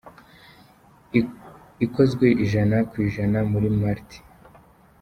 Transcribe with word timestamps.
Ikozwe 1.85 2.27
ijana 2.43 2.77
ku 2.89 2.95
ijana 3.07 3.39
muri 3.51 3.67
Malt. 3.79 4.09